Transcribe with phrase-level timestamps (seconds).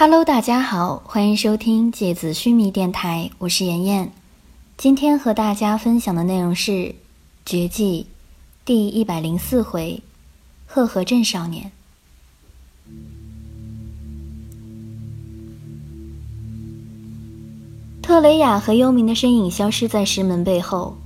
[0.00, 4.10] Hello，大家好，欢迎收听芥子须弥电台，我是妍妍。
[4.78, 6.72] 今天和大家分享的内容是
[7.44, 8.06] 《绝技》
[8.64, 10.02] 第一百零四回
[10.64, 11.70] “赫赫镇少年”。
[18.00, 20.96] 特雷雅和幽冥的身影消失在石门背后，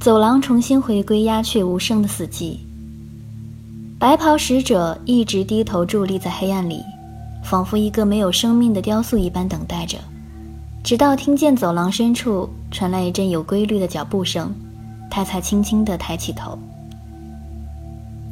[0.00, 2.56] 走廊重新回归鸦雀无声的死寂。
[3.96, 6.82] 白袍使者一直低头伫立在黑暗里。
[7.42, 9.98] 仿佛一个没有生命的雕塑一般等待着，
[10.82, 14.52] 直到听见走廊深处传来一阵有规律的脚步声，
[15.10, 16.58] 他才轻轻地抬起头。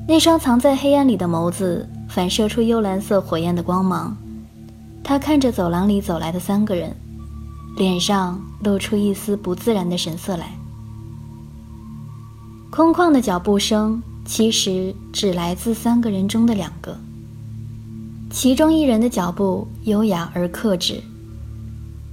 [0.09, 4.17] 那双藏在黑暗里的眸子反射出幽蓝色火焰的光芒，
[5.03, 6.95] 他看着走廊里走来的三个人，
[7.77, 10.53] 脸上露出一丝不自然的神色来。
[12.71, 16.97] 空旷的脚步声其实只来自三个人中的两个。
[18.37, 21.03] 其中一人的脚步优雅而克制，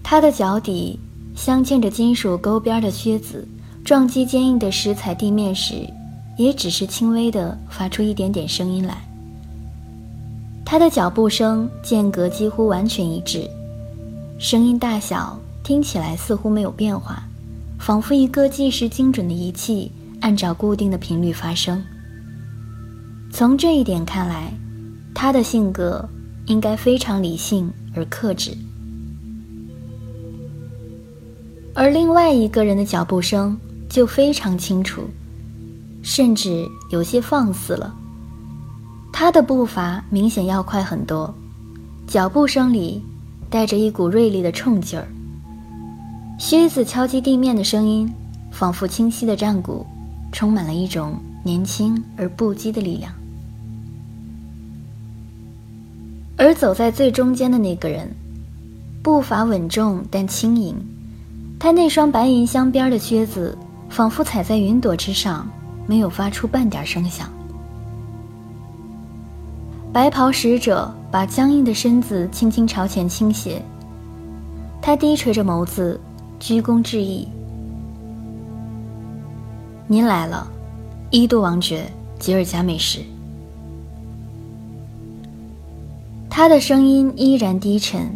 [0.02, 0.98] 他的脚底
[1.36, 3.46] 镶嵌着金属钩边的靴子
[3.84, 5.85] 撞击坚硬的石材地面时，
[6.38, 9.04] 也只是轻微的发出一点点声音来。
[10.65, 13.46] 他的脚步声间隔几乎完全一致，
[14.40, 17.21] 声音大小听起来似乎没有变化，
[17.77, 21.84] 仿佛一个计时精准的仪器按照固定的频率发声。
[23.30, 24.54] 从这一点看来。
[25.13, 26.07] 他的性格
[26.47, 28.51] 应该非常理性而克制，
[31.73, 35.03] 而另外一个人的脚步声就非常清楚，
[36.01, 37.95] 甚至有些放肆了。
[39.13, 41.34] 他的步伐明显要快很多，
[42.07, 43.01] 脚步声里
[43.49, 45.07] 带着一股锐利的冲劲儿。
[46.39, 48.11] 靴子敲击地面的声音，
[48.51, 49.85] 仿佛清晰的战鼓，
[50.31, 53.13] 充满了一种年轻而不羁的力量。
[56.35, 58.09] 而走在最中间的那个人，
[59.01, 60.75] 步伐稳重但轻盈，
[61.59, 63.57] 他那双白银镶边的靴子
[63.90, 65.47] 仿佛踩在云朵之上，
[65.85, 67.30] 没有发出半点声响。
[69.94, 73.62] 白袍使者把僵硬的身子轻轻朝前倾斜，
[74.81, 76.02] 他低垂着眸子，
[76.40, 77.28] 鞠躬致意
[79.85, 80.47] ：“您来了，
[81.12, 81.85] 伊杜王爵
[82.18, 83.00] 吉尔加美什。”
[86.36, 88.10] 他的声音依然低沉，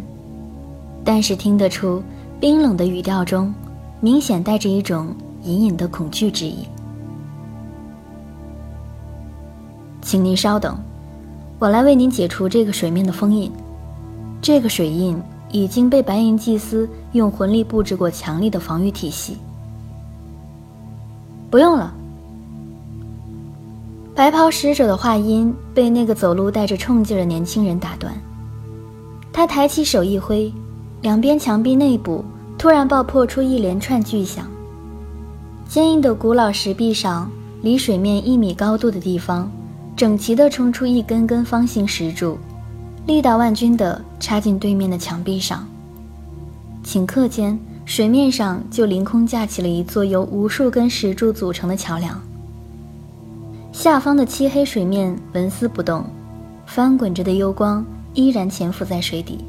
[1.04, 2.02] 但是听得出
[2.40, 3.54] 冰冷的语调中，
[4.00, 5.14] 明显带着一种
[5.44, 6.66] 隐隐的恐惧之意。
[10.02, 10.76] 请您稍等，
[11.60, 13.52] 我来为您解除这个水面的封印。
[14.42, 15.16] 这个水印
[15.52, 19.36] 已经被白银祭司用魂力布置过强力的防御体系。
[21.48, 21.94] 不用了。
[24.18, 28.12] 白袍使者的话音被那个走路带着冲劲的年轻人打断。
[29.32, 30.52] 他抬起手一挥，
[31.02, 32.24] 两边墙壁内部
[32.58, 34.44] 突然爆破出一连串巨响。
[35.68, 37.30] 坚硬的古老石壁上，
[37.62, 39.48] 离水面一米高度的地方，
[39.94, 42.36] 整齐地冲出一根根方形石柱，
[43.06, 45.64] 力道万钧地插进对面的墙壁上。
[46.84, 52.20] 顷刻间，水面上就凌空架起了一座由无数根石柱组成的桥梁。
[53.78, 56.04] 下方的漆黑水面纹丝不动，
[56.66, 59.44] 翻滚着的幽光依然潜伏在水底。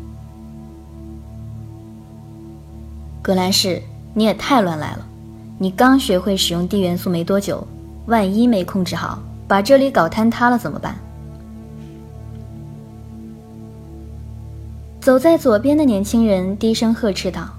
[3.24, 3.82] 格兰仕，
[4.14, 5.06] 你也太乱来了！
[5.58, 7.66] 你刚学会使用地元素没多久，
[8.06, 10.96] 万一没控制好，把这里搞坍塌了怎么办？
[15.02, 17.50] 走在左边的年轻人低声呵斥道，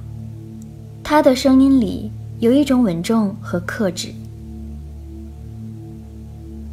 [1.02, 4.14] 他的声音里有一种稳重和克制。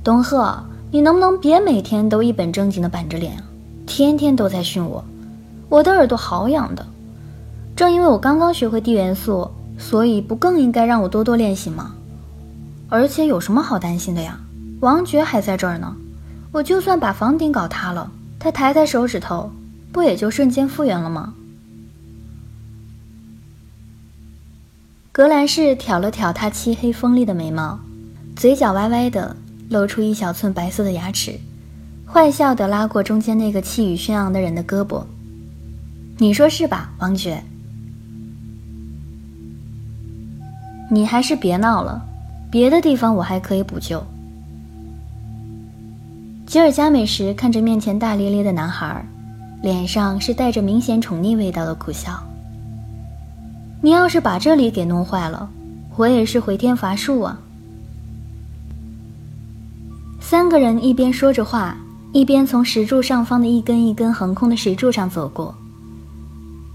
[0.07, 3.43] 东赫，你能不能别每天都一本正经的板着脸啊？
[3.85, 5.03] 天天都在训我，
[5.67, 6.87] 我的耳朵好痒的。
[7.75, 11.93] 正因为我刚刚学会地元素，所以不更应该让我多多练习吗？
[12.87, 14.39] 而且有什么好担心的呀？
[14.79, 15.93] 王爵还在这儿呢，
[16.53, 19.51] 我就算把房顶搞塌了，他抬抬手指头，
[19.91, 21.33] 不也就瞬间复原了吗？
[25.11, 27.77] 格兰仕挑了挑他漆黑锋利的眉毛，
[28.37, 29.35] 嘴角歪歪的。
[29.69, 31.39] 露出一小寸白色的牙齿，
[32.05, 35.03] 坏笑地拉过中间那个气宇轩昂的人的胳膊。
[36.17, 37.43] 你说是吧，王爵？
[40.89, 42.01] 你还是别闹了，
[42.49, 44.01] 别的地方我还可以补救。
[46.45, 49.05] 吉尔加美什看着面前大咧咧的男孩，
[49.61, 52.23] 脸上是带着明显宠溺味道的苦笑。
[53.81, 55.49] 你要是把这里给弄坏了，
[55.97, 57.37] 我也是回天乏术啊。
[60.29, 61.77] 三个人一边说着话，
[62.11, 65.55] 一边从石柱上方的一根一根横空的石柱上走过，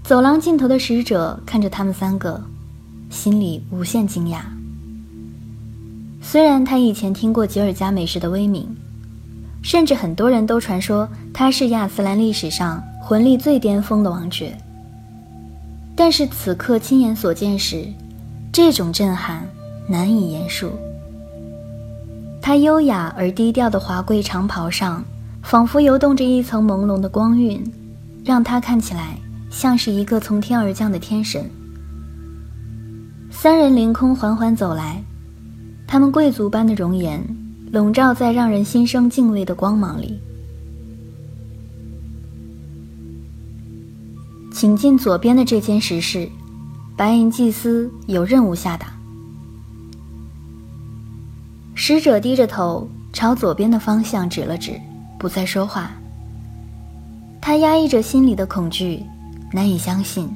[0.03, 2.41] 走廊尽头的使者看着他们三个，
[3.11, 4.39] 心里无限惊讶。
[6.19, 8.67] 虽然他以前听过吉尔加美什的威名，
[9.61, 14.57] 甚至很多人都传说他是亚斯兰历史上魂力最巅峰的王爵，
[15.95, 17.85] 但是此刻亲眼所见时，
[18.51, 19.47] 这种震撼
[19.87, 20.71] 难以言述。
[22.45, 25.01] 他优雅而低调的华贵长袍上，
[25.43, 27.63] 仿佛游动着一层朦胧的光晕，
[28.25, 29.17] 让他看起来
[29.49, 31.49] 像是一个从天而降的天神。
[33.31, 35.01] 三人凌空缓缓走来，
[35.87, 37.25] 他们贵族般的容颜
[37.71, 40.19] 笼罩在让人心生敬畏的光芒里。
[44.51, 46.27] 请进左边的这间石室。
[46.97, 48.92] 白银祭司有任务下达。
[51.85, 54.79] 使者低着头朝左边的方向指了指，
[55.19, 55.91] 不再说话。
[57.41, 59.03] 他压抑着心里的恐惧，
[59.51, 60.33] 难以相信，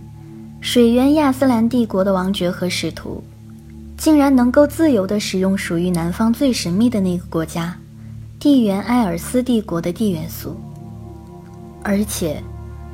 [0.60, 3.24] 水源亚斯兰帝国的王爵和使徒，
[3.96, 7.74] 竟然能够自由地使用属于南方最神秘的那个国家——
[8.38, 10.54] 地缘埃尔斯帝国的地元素。
[11.82, 12.44] 而且，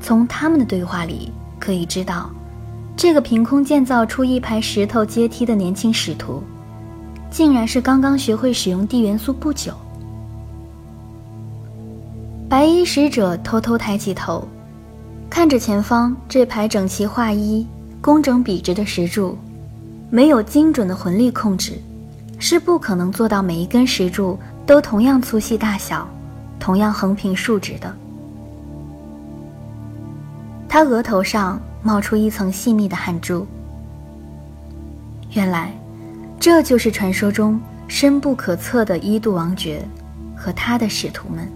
[0.00, 2.30] 从他们的对话里可以知道。
[2.96, 6.40] 这个凭空建造出一排石头阶梯的年轻使徒，
[7.34, 9.74] 竟然是刚刚学会使用地元素不久。
[12.48, 14.46] 白衣使者偷偷抬起头，
[15.28, 17.66] 看着前方这排整齐划一、
[18.00, 19.36] 工整笔直的石柱，
[20.10, 21.72] 没有精准的魂力控制，
[22.38, 26.08] 是不可能做到每一根石柱都同样粗细大小、
[26.60, 27.92] 同样横平竖直的。
[30.68, 31.60] 他额头上。
[31.86, 33.46] 冒出一层细密的汗珠。
[35.32, 35.70] 原来，
[36.44, 37.58] 这就是传说中
[37.88, 39.82] 深不可测的一度王爵
[40.36, 41.50] 和他的使徒们。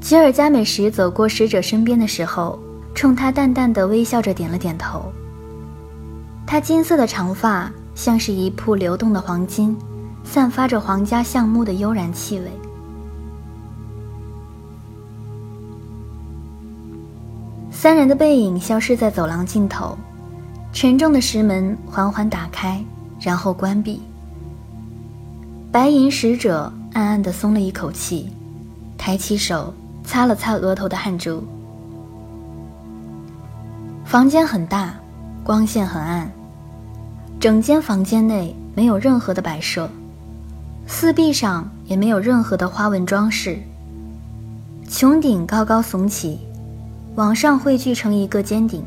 [0.00, 2.58] 吉尔加美什走过使者身边的时候，
[2.94, 5.12] 冲他淡淡的微笑着点了点头。
[6.46, 9.76] 他金色的长发像是一铺流动的黄金，
[10.24, 12.46] 散发着皇家橡木的悠然气味。
[17.70, 19.98] 三人的背影消失在走廊尽头，
[20.72, 22.82] 沉重的石门缓缓打开，
[23.20, 24.00] 然后关闭。
[25.70, 28.30] 白银使者暗暗地松了一口气，
[28.96, 29.72] 抬起手
[30.02, 31.44] 擦了擦额头的汗珠。
[34.04, 34.94] 房间很大，
[35.44, 36.30] 光线很暗，
[37.38, 39.88] 整间房间内没有任何的摆设，
[40.86, 43.58] 四壁上也没有任何的花纹装饰。
[44.88, 46.40] 穹顶高高耸起。
[47.14, 48.82] 往上汇聚成一个尖顶。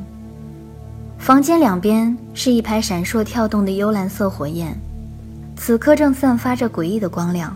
[1.17, 4.77] 房间两边是一排闪烁跳动的幽蓝色火焰，
[5.57, 7.55] 此刻正散发着诡异的光亮。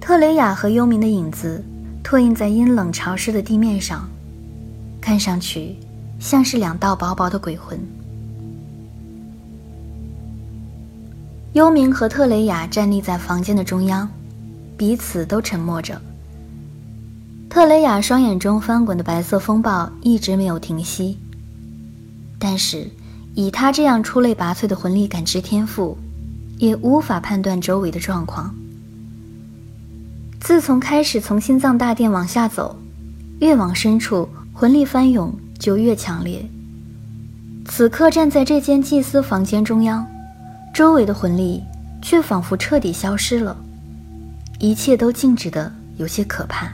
[0.00, 1.64] 特雷雅和幽冥的影子
[2.02, 4.08] 拓印在阴冷潮湿的地面上，
[5.00, 5.76] 看上去
[6.20, 7.78] 像是两道薄薄的鬼魂。
[11.54, 14.08] 幽冥和特雷雅站立在房间的中央，
[14.76, 16.00] 彼此都沉默着。
[17.50, 21.18] 特雷雅双眼中翻滚的白色风暴一直没有停息，
[22.44, 22.90] 但是
[23.36, 25.96] 以他这样出类拔萃的魂力感知天赋，
[26.58, 28.52] 也无法判断周围的状况。
[30.40, 32.76] 自从开始从心脏大殿往下走，
[33.38, 36.44] 越往深处魂力翻涌就越强烈。
[37.64, 40.04] 此刻站在这间祭司房间中央，
[40.74, 41.62] 周围的魂力
[42.02, 43.56] 却仿佛彻底消失了，
[44.58, 46.68] 一切都静止的有些可怕。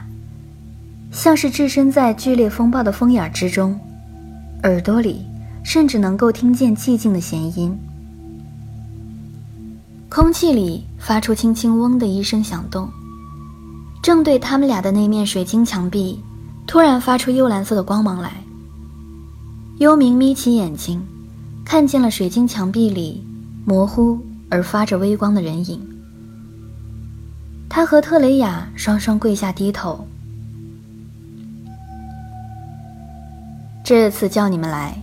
[1.11, 3.79] 像是置身在剧烈风暴的风眼之中，
[4.63, 5.25] 耳朵里
[5.63, 7.77] 甚至能够听见寂静的弦音。
[10.09, 12.89] 空气里发出轻轻“嗡”的一声响动，
[14.01, 16.19] 正对他们俩的那面水晶墙壁，
[16.65, 18.31] 突然发出幽蓝色的光芒来。
[19.77, 21.01] 幽冥眯起眼睛，
[21.63, 23.23] 看见了水晶墙壁里
[23.65, 25.79] 模糊而发着微光的人影。
[27.69, 30.05] 他和特雷雅双双跪下低头。
[33.83, 35.01] 这次叫你们来，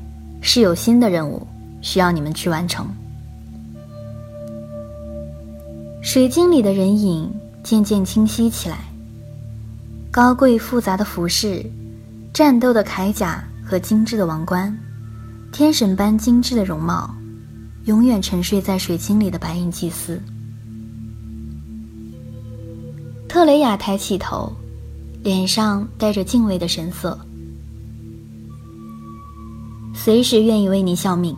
[0.49, 1.45] 是有新的任务
[1.81, 2.87] 需要你们去完成。
[6.01, 7.29] 水晶里的人影
[7.65, 8.79] 渐渐清晰起来，
[10.09, 11.69] 高贵复杂的服饰、
[12.33, 14.73] 战斗的铠甲和精致的王冠、
[15.51, 17.13] 天神般精致的容貌，
[17.87, 20.23] 永远沉睡在水晶里的白银祭司。
[23.29, 24.53] 特雷雅抬起头，
[25.25, 27.19] 脸上带着敬畏的神色。
[30.07, 31.37] 随时愿意为你效命。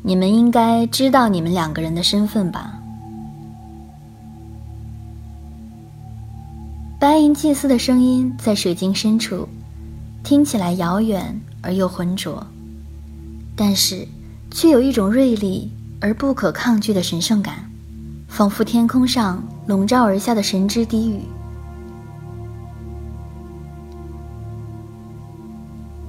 [0.00, 2.72] 你们应该知道你们两个人的身份吧？
[7.00, 9.48] 白银祭司的声音在水晶深处，
[10.22, 12.46] 听起来遥远而又浑浊，
[13.56, 14.06] 但是
[14.52, 15.68] 却有一种锐利
[16.00, 17.68] 而不可抗拒的神圣感，
[18.28, 21.22] 仿佛天空上笼罩而下的神之低语。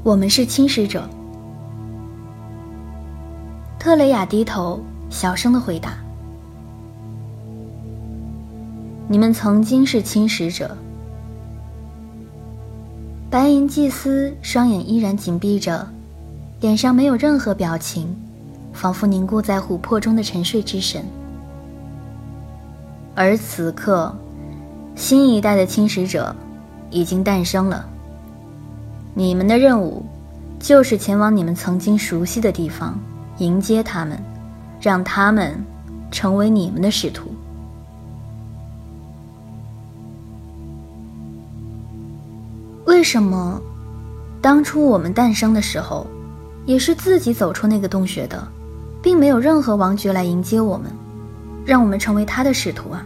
[0.04, 1.10] 我们是侵蚀者。
[3.80, 5.98] 特雷雅低头，小声的回答
[9.08, 10.78] ：“你们曾经是侵蚀者。”
[13.32, 15.88] 白银祭司双眼依然紧闭着，
[16.60, 18.14] 脸上没有任何表情，
[18.74, 21.02] 仿佛凝固在琥珀中的沉睡之神。
[23.16, 24.14] 而此刻，
[24.96, 26.36] 新一代的侵蚀者
[26.90, 27.90] 已经诞生了。
[29.16, 30.04] 你们的任务，
[30.60, 33.00] 就是前往你们曾经熟悉的地方，
[33.38, 34.18] 迎接他们，
[34.82, 35.54] 让他们
[36.10, 37.32] 成为你们的使徒。
[42.86, 43.62] 为什么，
[44.42, 46.08] 当初我们诞生的时候，
[46.66, 48.48] 也是自己走出那个洞穴的，
[49.02, 50.92] 并没有任何王爵来迎接我们，
[51.66, 53.06] 让我们成为他的使徒啊？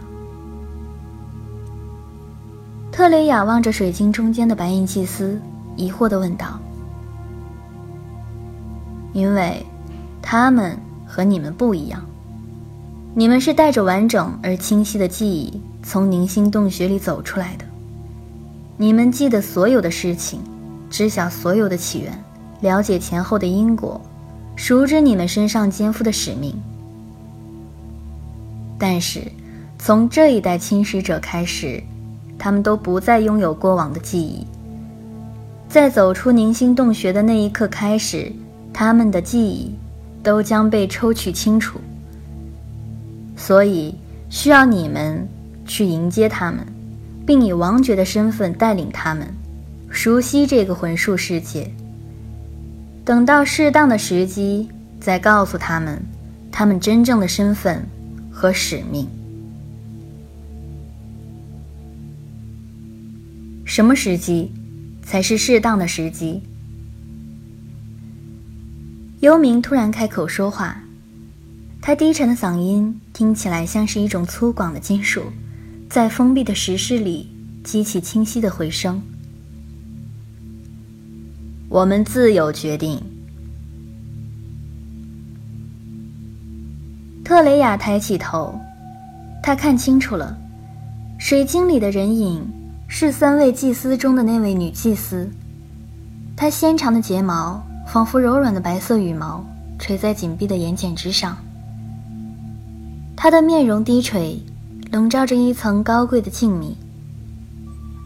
[2.90, 5.38] 特雷雅望着水晶中间的白银祭司。
[5.78, 6.58] 疑惑地问道
[9.14, 9.64] ：“因为，
[10.20, 12.04] 他们和你们不一样。
[13.14, 17.64] 你们是带着完整而清晰的记忆从凝星洞穴里走出来的。
[18.76, 20.40] 你们记得所有的事情，
[20.90, 22.12] 知晓所有的起源，
[22.60, 24.00] 了解前后的因果，
[24.56, 26.54] 熟知你们身上肩负的使命。
[28.78, 29.22] 但是，
[29.78, 31.80] 从这一代侵蚀者开始，
[32.36, 34.44] 他们都不再拥有过往的记忆。”
[35.68, 38.32] 在走出凝星洞穴的那一刻开始，
[38.72, 39.74] 他们的记忆
[40.22, 41.78] 都将被抽取清楚。
[43.36, 43.94] 所以
[44.30, 45.28] 需要你们
[45.66, 46.66] 去迎接他们，
[47.26, 49.28] 并以王爵的身份带领他们
[49.90, 51.70] 熟悉这个魂术世界。
[53.04, 56.02] 等到适当的时机，再告诉他们
[56.50, 57.86] 他们真正的身份
[58.30, 59.06] 和使命。
[63.64, 64.50] 什么时机？
[65.08, 66.42] 才是适当的时机。
[69.20, 70.78] 幽冥突然开口说话，
[71.80, 75.22] 他低沉的嗓音听起来像是一种粗犷的金属，
[75.88, 77.26] 在封闭的石室里
[77.64, 79.00] 激起清晰的回声。
[81.70, 83.00] 我们自有决定。
[87.24, 88.60] 特雷雅抬起头，
[89.42, 90.38] 他看清楚了，
[91.18, 92.46] 水晶里的人影。
[92.90, 95.30] 是三位祭司中的那位女祭司，
[96.34, 99.44] 她纤长的睫毛仿佛柔软的白色羽毛
[99.78, 101.36] 垂在紧闭的眼睑之上。
[103.14, 104.42] 她的面容低垂，
[104.90, 106.72] 笼罩着一层高贵的静谧。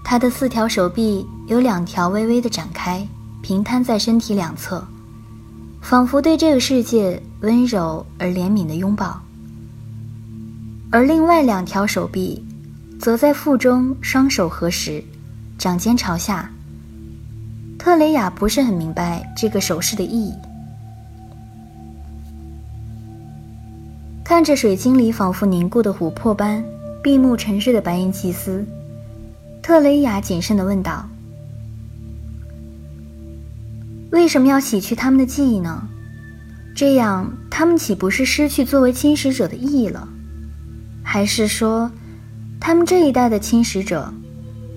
[0.04, 3.06] 她的四条手臂有两条微微的展开，
[3.40, 4.84] 平摊在身体两侧，
[5.80, 9.18] 仿佛对这个世界温柔而怜悯的拥抱。
[10.90, 12.44] 而另外两条手臂。
[13.02, 15.02] 则在腹中，双手合十，
[15.58, 16.48] 掌尖朝下。
[17.76, 20.32] 特雷雅不是很明白这个手势的意义。
[24.22, 26.62] 看着水晶里仿佛凝固的琥珀般
[27.02, 28.64] 闭目沉睡的白银祭司，
[29.60, 31.04] 特雷雅谨慎地问道
[34.12, 35.82] ：“为什么要洗去他们的记忆呢？
[36.72, 40.08] 这样，他们岂不是失去作为侵蚀者的意义了？
[41.02, 41.90] 还是说？”
[42.64, 44.08] 他们这一代的侵蚀者，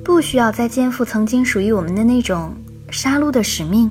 [0.03, 2.51] 不需要再肩负曾经属于我们的那种
[2.89, 3.87] 杀戮的使命。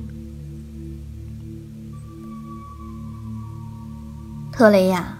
[4.51, 5.17] 特雷亚，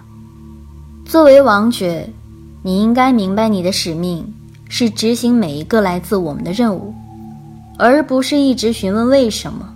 [1.05, 2.13] 作为王爵，
[2.65, 4.27] 你应该明白你的使命
[4.69, 6.93] 是执行每一个来自我们的任务，
[7.79, 9.73] 而不是一直询问为什么。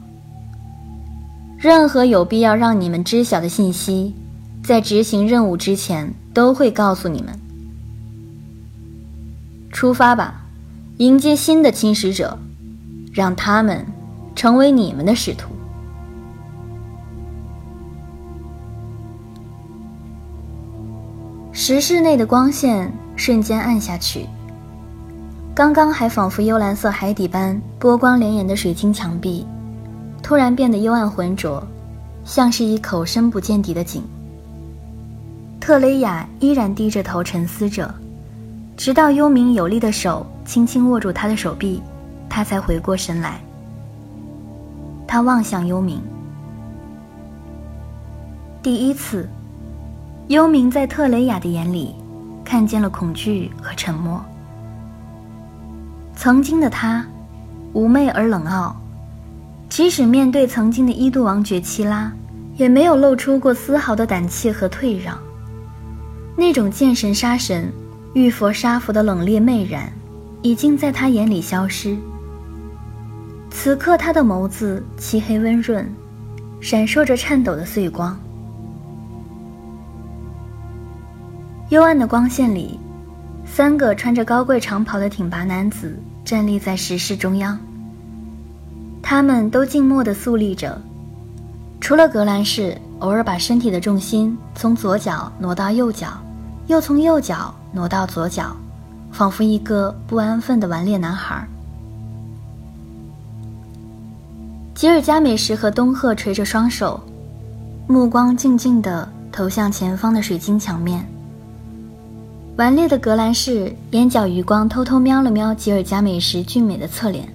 [1.56, 4.12] 任何有必要让你们知晓的信息，
[4.64, 7.37] 在执行任务之前都会告诉你们。
[9.70, 10.42] 出发吧，
[10.96, 12.38] 迎接新的侵蚀者，
[13.12, 13.86] 让他们
[14.34, 15.50] 成为你们的使徒。
[21.52, 24.26] 石室内的光线瞬间暗下去，
[25.54, 29.46] 刚刚还仿佛幽蓝色海底般波光潋滟的水晶墙壁，
[30.22, 31.62] 突然变得幽暗浑浊，
[32.24, 34.02] 像是一口深不见底的井。
[35.60, 37.94] 特雷雅依然低着头沉思着。
[38.78, 41.82] 直到幽冥有力的手轻轻握住他的手臂，
[42.28, 43.40] 他才回过神来。
[45.04, 45.98] 他望向幽冥。
[48.62, 49.28] 第一次，
[50.28, 51.92] 幽冥在特雷雅的眼里
[52.44, 54.24] 看见了恐惧和沉默。
[56.14, 57.04] 曾经的他，
[57.74, 58.76] 妩媚而冷傲，
[59.68, 62.12] 即使面对曾经的伊度王爵七拉，
[62.56, 65.18] 也没有露出过丝毫的胆怯和退让。
[66.36, 67.72] 那种见神杀神、
[68.18, 69.92] 玉佛杀佛的冷冽媚然，
[70.42, 71.96] 已经在他眼里消失。
[73.48, 75.88] 此刻，他的眸子漆黑温润，
[76.60, 78.18] 闪烁着颤抖的碎光。
[81.68, 82.80] 幽暗的光线里，
[83.46, 85.96] 三个穿着高贵长袍的挺拔男子。
[86.24, 87.58] 站立在石室中央，
[89.00, 90.78] 他们都静默地肃立着，
[91.80, 96.08] 除了格兰仕偶尔把身体的重心从左脚挪到右脚，
[96.68, 98.54] 又从右脚挪到左脚，
[99.10, 101.46] 仿佛一个不安分的顽劣男孩。
[104.74, 107.00] 吉尔加美什和东赫垂着双手，
[107.86, 111.04] 目光静静地投向前方的水晶墙面。
[112.56, 117.26] 顽劣的格兰仕眼角余光偷偷瞄了瞄吉尔加美什俊美的侧脸，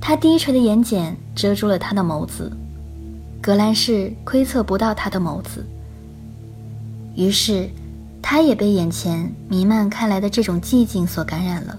[0.00, 2.52] 他低垂的眼睑遮住了他的眸子，
[3.40, 5.64] 格兰仕窥测不到他的眸子。
[7.16, 7.68] 于是，
[8.26, 11.78] 他也被眼前弥漫开来的这种寂静所感染了。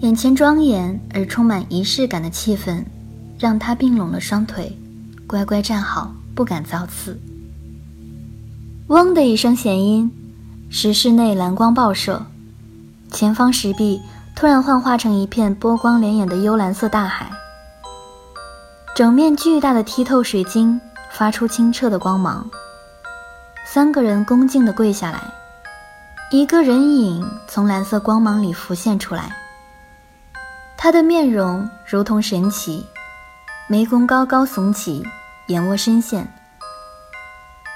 [0.00, 2.82] 眼前庄严而充满仪式感的气氛，
[3.38, 4.74] 让他并拢了双腿，
[5.26, 7.20] 乖乖站好，不敢造次。
[8.86, 10.10] 嗡的一声弦音。
[10.70, 12.24] 石室内蓝光爆射，
[13.12, 14.00] 前方石壁
[14.34, 17.30] 突然幻化成一片波光潋滟的幽蓝色大海。
[18.96, 20.80] 整面巨大的剔透水晶
[21.12, 22.48] 发出清澈的光芒。
[23.68, 25.20] 三个人恭敬地跪下来，
[26.30, 29.28] 一个人影从蓝色光芒里浮现出来。
[30.78, 32.86] 他的面容如同神奇，
[33.66, 35.04] 眉弓高高耸起，
[35.48, 36.32] 眼窝深陷，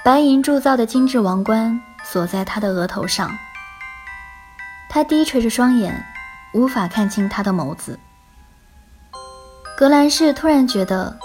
[0.01, 1.79] 白银铸造的精致王冠。
[2.03, 3.29] 锁在他的额头上，
[4.89, 6.03] 他低垂着双眼，
[6.53, 7.99] 无法看清他的眸子。
[9.77, 11.15] 格兰仕突然觉得，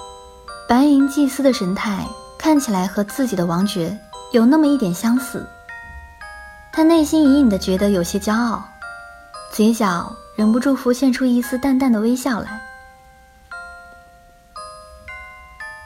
[0.69, 2.05] 白银祭司的神态
[2.39, 3.99] 看起来和自己的王爵
[4.33, 5.47] 有那么一点相似。
[6.73, 8.63] 他内心隐隐的觉得有些骄傲，
[9.51, 12.61] 嘴角忍不住浮现出一丝淡淡的微笑来。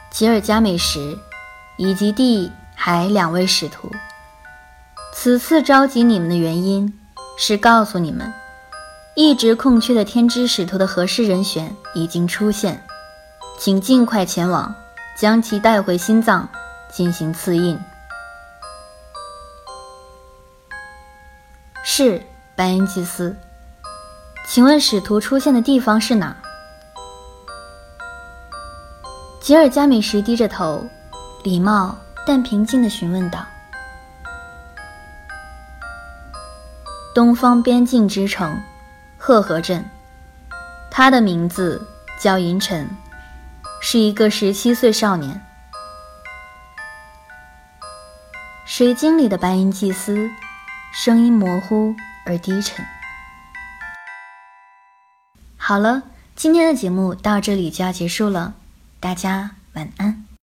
[0.09, 1.17] 吉尔加美什，
[1.77, 3.89] 以及地海两位使徒。
[5.13, 6.93] 此次召集你们的原因，
[7.37, 8.31] 是告诉你们，
[9.15, 12.83] 一直空缺的天之使徒的合适人选已经出现，
[13.57, 14.75] 请尽快前往，
[15.15, 16.47] 将其带回心脏
[16.91, 17.79] 进行赐印。
[21.83, 22.21] 是
[22.55, 23.35] 白银祭司，
[24.47, 26.35] 请问使徒出现的地方是哪？
[29.39, 30.85] 吉尔加美什低着头，
[31.43, 33.43] 礼貌但平静地询问道。
[37.15, 38.61] 东方边境之城，
[39.17, 39.83] 赫河镇。
[40.91, 41.85] 他的名字
[42.19, 42.87] 叫银尘，
[43.81, 45.41] 是一个十七岁少年。
[48.65, 50.29] 水晶里的白银祭司，
[50.93, 52.85] 声音模糊而低沉。
[55.55, 56.03] 好了，
[56.35, 58.53] 今天的节目到这里就要结束了，
[58.99, 60.30] 大家晚安。